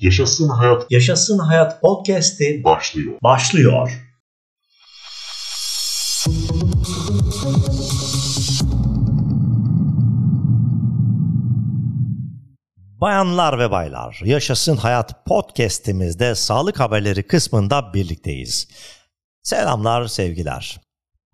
[0.00, 3.18] Yaşasın Hayat Yaşasın Hayat Podcast'i başlıyor.
[3.22, 4.02] başlıyor.
[13.00, 18.68] Bayanlar ve baylar, Yaşasın Hayat podcast'imizde sağlık haberleri kısmında birlikteyiz.
[19.42, 20.80] Selamlar, sevgiler.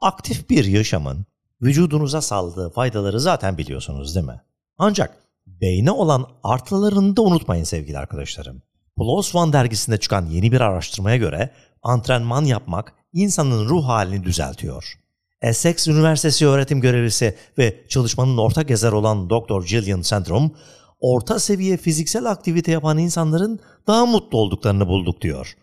[0.00, 1.26] Aktif bir yaşamın
[1.62, 4.40] vücudunuza sağladığı faydaları zaten biliyorsunuz değil mi?
[4.78, 5.29] Ancak
[5.60, 8.62] beyne olan artılarını da unutmayın sevgili arkadaşlarım.
[8.96, 11.50] PLOS ONE dergisinde çıkan yeni bir araştırmaya göre
[11.82, 14.94] antrenman yapmak insanın ruh halini düzeltiyor.
[15.42, 19.66] Essex Üniversitesi öğretim görevlisi ve çalışmanın ortak yazarı olan Dr.
[19.66, 20.52] Gillian Sandrum,
[21.00, 25.56] orta seviye fiziksel aktivite yapan insanların daha mutlu olduklarını bulduk diyor.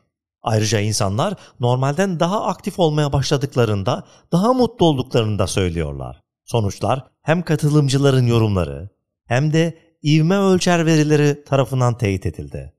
[0.44, 6.22] Ayrıca insanlar normalden daha aktif olmaya başladıklarında daha mutlu olduklarını da söylüyorlar.
[6.46, 8.90] Sonuçlar hem katılımcıların yorumları
[9.28, 12.74] hem de ivme ölçer verileri tarafından teyit edildi.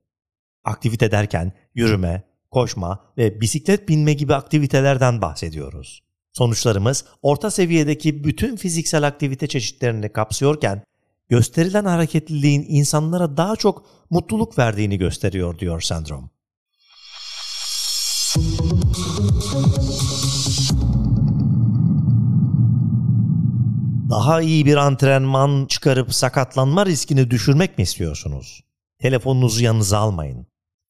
[0.65, 6.03] Aktivite derken yürüme, koşma ve bisiklet binme gibi aktivitelerden bahsediyoruz.
[6.33, 10.83] Sonuçlarımız orta seviyedeki bütün fiziksel aktivite çeşitlerini kapsıyorken
[11.29, 16.31] gösterilen hareketliliğin insanlara daha çok mutluluk verdiğini gösteriyor diyor sendrom.
[24.11, 28.61] Daha iyi bir antrenman çıkarıp sakatlanma riskini düşürmek mi istiyorsunuz?
[28.99, 30.47] Telefonunuzu yanınıza almayın.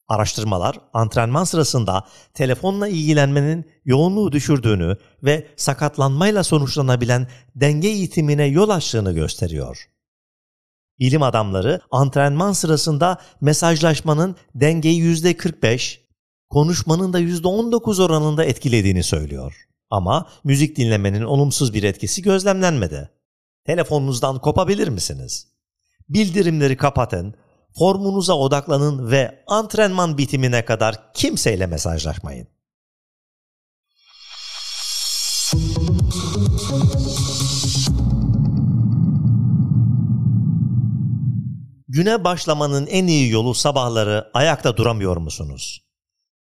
[0.07, 9.89] Araştırmalar antrenman sırasında telefonla ilgilenmenin yoğunluğu düşürdüğünü ve sakatlanmayla sonuçlanabilen denge eğitimine yol açtığını gösteriyor.
[10.99, 15.99] Bilim adamları antrenman sırasında mesajlaşmanın dengeyi %45,
[16.49, 19.69] konuşmanın da %19 oranında etkilediğini söylüyor.
[19.89, 23.09] Ama müzik dinlemenin olumsuz bir etkisi gözlemlenmedi.
[23.65, 25.47] Telefonunuzdan kopabilir misiniz?
[26.09, 27.35] Bildirimleri kapatın,
[27.79, 32.47] formunuza odaklanın ve antrenman bitimine kadar kimseyle mesajlaşmayın.
[41.87, 45.81] Güne başlamanın en iyi yolu sabahları ayakta duramıyor musunuz?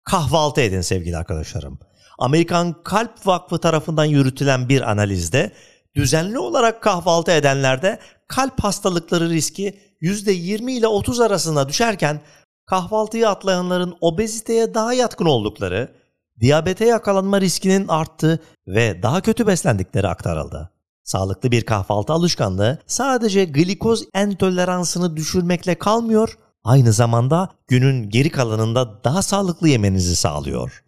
[0.04, 1.78] Kahvaltı edin sevgili arkadaşlarım.
[2.18, 5.52] Amerikan Kalp Vakfı tarafından yürütülen bir analizde
[5.94, 7.98] düzenli olarak kahvaltı edenlerde
[8.28, 12.20] kalp hastalıkları riski %20 ile 30 arasında düşerken
[12.66, 15.94] kahvaltıyı atlayanların obeziteye daha yatkın oldukları,
[16.40, 20.70] diyabete yakalanma riskinin arttığı ve daha kötü beslendikleri aktarıldı.
[21.04, 29.22] Sağlıklı bir kahvaltı alışkanlığı sadece glikoz entoleransını düşürmekle kalmıyor, aynı zamanda günün geri kalanında daha
[29.22, 30.84] sağlıklı yemenizi sağlıyor.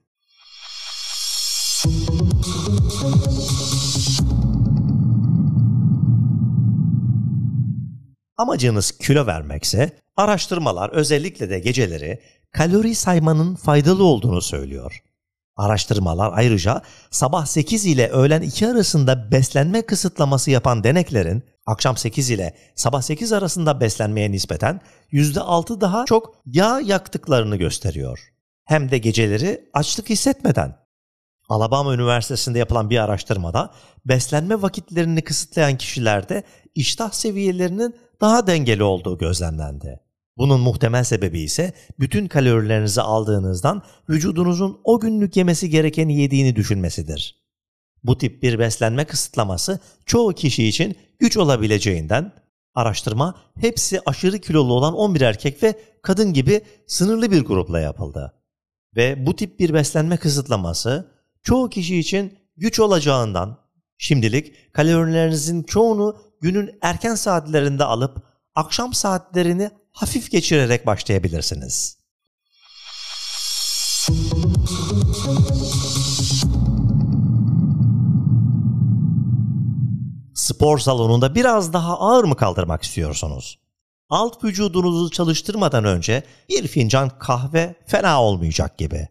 [8.37, 12.21] Amacınız kilo vermekse araştırmalar özellikle de geceleri
[12.53, 15.03] kalori saymanın faydalı olduğunu söylüyor.
[15.57, 22.55] Araştırmalar ayrıca sabah 8 ile öğlen 2 arasında beslenme kısıtlaması yapan deneklerin akşam 8 ile
[22.75, 24.81] sabah 8 arasında beslenmeye nispeten
[25.13, 28.33] %6 daha çok yağ yaktıklarını gösteriyor.
[28.65, 30.86] Hem de geceleri açlık hissetmeden.
[31.49, 33.71] Alabama Üniversitesi'nde yapılan bir araştırmada
[34.07, 36.43] beslenme vakitlerini kısıtlayan kişilerde
[36.75, 40.01] iştah seviyelerinin daha dengeli olduğu gözlemlendi.
[40.39, 47.47] Bunun muhtemel sebebi ise bütün kalorilerinizi aldığınızdan vücudunuzun o günlük yemesi gerekeni yediğini düşünmesidir.
[48.05, 52.33] Bu tip bir beslenme kısıtlaması çoğu kişi için güç olabileceğinden
[52.75, 58.33] araştırma hepsi aşırı kilolu olan 11 erkek ve kadın gibi sınırlı bir grupla yapıldı.
[58.97, 61.16] Ve bu tip bir beslenme kısıtlaması
[61.47, 63.59] çoğu kişi için güç olacağından
[63.99, 68.23] şimdilik kalorilerinizin çoğunu günün erken saatlerinde alıp
[68.55, 71.99] akşam saatlerini hafif geçirerek başlayabilirsiniz.
[80.35, 83.59] Spor salonunda biraz daha ağır mı kaldırmak istiyorsunuz?
[84.09, 89.09] Alt vücudunuzu çalıştırmadan önce bir fincan kahve fena olmayacak gibi.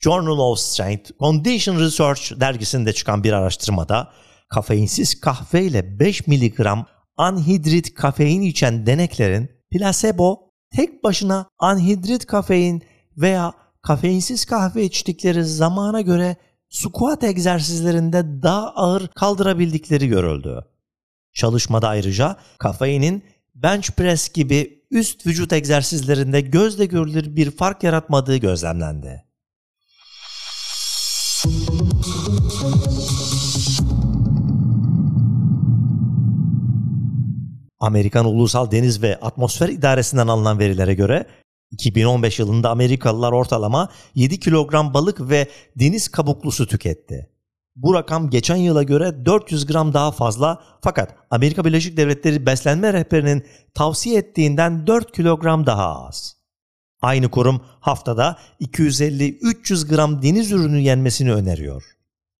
[0.00, 4.12] Journal of Strength Condition Research dergisinde çıkan bir araştırmada
[4.48, 6.66] kafeinsiz kahve ile 5 mg
[7.16, 12.82] anhidrit kafein içen deneklerin plasebo tek başına anhidrit kafein
[13.16, 13.52] veya
[13.82, 16.36] kafeinsiz kahve içtikleri zamana göre
[16.68, 20.64] squat egzersizlerinde daha ağır kaldırabildikleri görüldü.
[21.32, 23.24] Çalışmada ayrıca kafeinin
[23.54, 29.27] bench press gibi üst vücut egzersizlerinde gözle görülür bir fark yaratmadığı gözlemlendi.
[37.80, 41.26] Amerikan Ulusal Deniz ve Atmosfer İdaresi'nden alınan verilere göre
[41.70, 47.30] 2015 yılında Amerikalılar ortalama 7 kilogram balık ve deniz kabuklusu tüketti.
[47.76, 53.46] Bu rakam geçen yıla göre 400 gram daha fazla fakat Amerika Birleşik Devletleri beslenme rehberinin
[53.74, 56.36] tavsiye ettiğinden 4 kilogram daha az.
[57.02, 61.82] Aynı kurum haftada 250-300 gram deniz ürünü yenmesini öneriyor.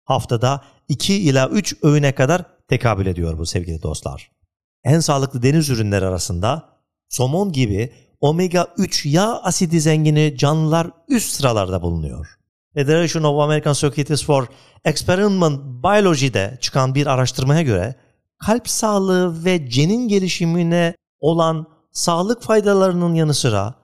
[0.05, 4.38] Haftada 2 ila 3 öğüne kadar tekabül ediyor bu sevgili dostlar.
[4.83, 6.69] En sağlıklı deniz ürünleri arasında
[7.09, 12.27] somon gibi omega 3 yağ asidi zengini canlılar üst sıralarda bulunuyor.
[12.73, 14.47] Federation of American Societies for
[14.85, 17.95] Experimental Biology'de çıkan bir araştırmaya göre
[18.37, 23.75] kalp sağlığı ve cenin gelişimine olan sağlık faydalarının yanı sıra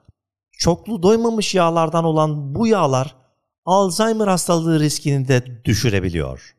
[0.58, 3.16] çoklu doymamış yağlardan olan bu yağlar
[3.64, 6.56] Alzheimer hastalığı riskini de düşürebiliyor.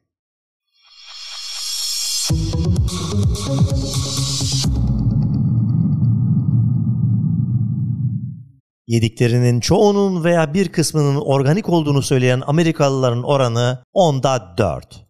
[8.87, 15.07] Yediklerinin çoğunun veya bir kısmının organik olduğunu söyleyen Amerikalıların oranı onda 4.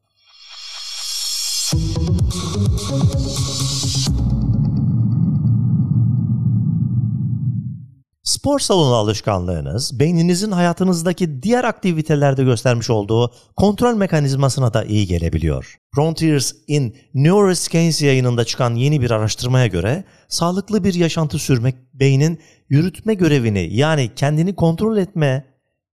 [8.47, 15.75] Spor salonu alışkanlığınız beyninizin hayatınızdaki diğer aktivitelerde göstermiş olduğu kontrol mekanizmasına da iyi gelebiliyor.
[15.95, 22.39] Frontiers in Neuroscience yayınında çıkan yeni bir araştırmaya göre sağlıklı bir yaşantı sürmek beynin
[22.69, 25.45] yürütme görevini yani kendini kontrol etme,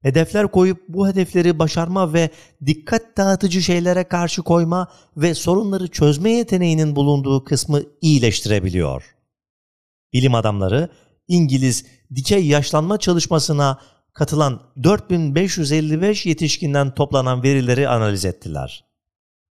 [0.03, 2.31] hedefler koyup bu hedefleri başarma ve
[2.67, 9.15] dikkat dağıtıcı şeylere karşı koyma ve sorunları çözme yeteneğinin bulunduğu kısmı iyileştirebiliyor.
[10.13, 10.89] Bilim adamları
[11.29, 11.85] İngiliz
[12.15, 13.79] dikey yaşlanma çalışmasına
[14.13, 18.85] katılan 4555 yetişkinden toplanan verileri analiz ettiler.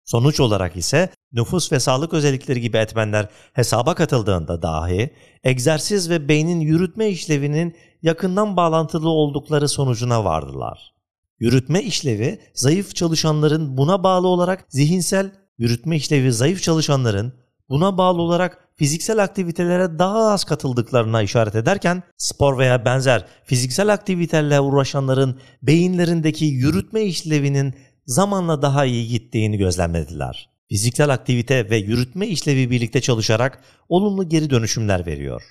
[0.03, 5.13] Sonuç olarak ise nüfus ve sağlık özellikleri gibi etmenler hesaba katıldığında dahi
[5.43, 10.93] egzersiz ve beynin yürütme işlevinin yakından bağlantılı oldukları sonucuna vardılar.
[11.39, 17.33] Yürütme işlevi zayıf çalışanların buna bağlı olarak zihinsel yürütme işlevi zayıf çalışanların
[17.69, 24.59] buna bağlı olarak fiziksel aktivitelere daha az katıldıklarına işaret ederken spor veya benzer fiziksel aktivitelerle
[24.59, 27.75] uğraşanların beyinlerindeki yürütme işlevinin
[28.05, 30.49] zamanla daha iyi gittiğini gözlemlediler.
[30.69, 35.43] Fiziksel aktivite ve yürütme işlevi birlikte çalışarak olumlu geri dönüşümler veriyor.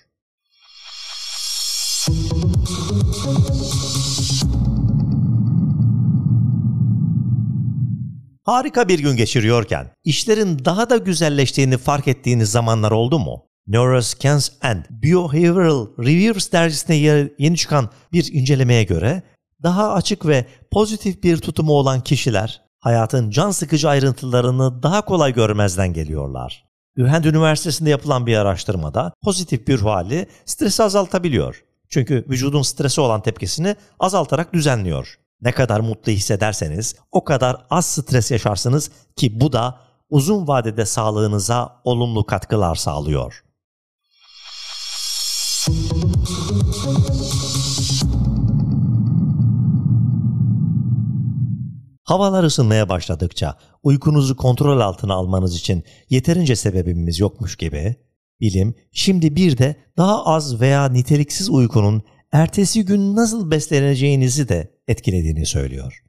[8.44, 13.46] Harika bir gün geçiriyorken işlerin daha da güzelleştiğini fark ettiğiniz zamanlar oldu mu?
[13.66, 16.96] Neuroscience and Behavioral Reviews dergisine
[17.38, 19.22] yeni çıkan bir incelemeye göre
[19.62, 25.92] daha açık ve pozitif bir tutumu olan kişiler hayatın can sıkıcı ayrıntılarını daha kolay görmezden
[25.92, 26.64] geliyorlar.
[26.96, 31.64] Ühend Üniversitesi'nde yapılan bir araştırmada pozitif bir hali stresi azaltabiliyor.
[31.88, 35.18] Çünkü vücudun stresi olan tepkisini azaltarak düzenliyor.
[35.42, 39.80] Ne kadar mutlu hissederseniz o kadar az stres yaşarsınız ki bu da
[40.10, 43.44] uzun vadede sağlığınıza olumlu katkılar sağlıyor.
[52.04, 57.96] Havalar ısınmaya başladıkça uykunuzu kontrol altına almanız için yeterince sebebimiz yokmuş gibi
[58.40, 62.02] bilim şimdi bir de daha az veya niteliksiz uykunun
[62.32, 66.04] ertesi gün nasıl besleneceğinizi de etkilediğini söylüyor.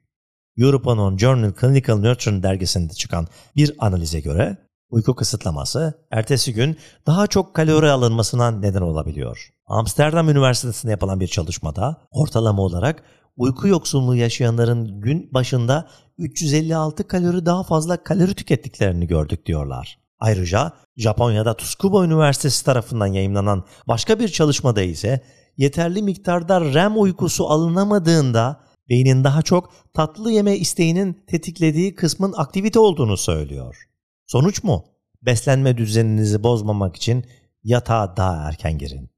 [0.58, 4.56] European Journal Clinical Nutrition dergisinde çıkan bir analize göre
[4.90, 9.50] uyku kısıtlaması ertesi gün daha çok kalori alınmasına neden olabiliyor.
[9.66, 13.02] Amsterdam Üniversitesi'nde yapılan bir çalışmada ortalama olarak
[13.36, 19.98] uyku yoksunluğu yaşayanların gün başında 356 kalori daha fazla kalori tükettiklerini gördük diyorlar.
[20.18, 25.20] Ayrıca Japonya'da Tsukuba Üniversitesi tarafından yayınlanan başka bir çalışmada ise
[25.56, 33.16] yeterli miktarda REM uykusu alınamadığında beynin daha çok tatlı yeme isteğinin tetiklediği kısmın aktivite olduğunu
[33.16, 33.88] söylüyor.
[34.26, 34.84] Sonuç mu?
[35.22, 37.24] Beslenme düzeninizi bozmamak için
[37.64, 39.10] yatağa daha erken girin.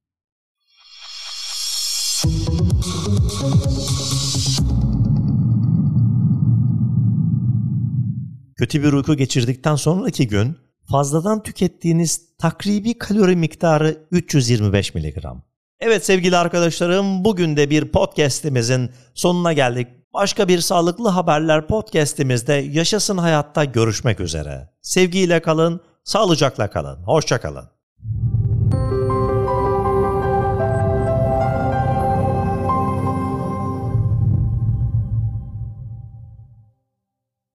[8.56, 10.56] Kötü bir uyku geçirdikten sonraki gün
[10.90, 15.42] fazladan tükettiğiniz takribi kalori miktarı 325 miligram.
[15.80, 19.88] Evet sevgili arkadaşlarım bugün de bir podcast'imizin sonuna geldik.
[20.14, 24.68] Başka bir sağlıklı haberler podcast'imizde Yaşasın Hayatta görüşmek üzere.
[24.82, 27.02] Sevgiyle kalın, sağlıcakla kalın.
[27.02, 27.68] Hoşça kalın.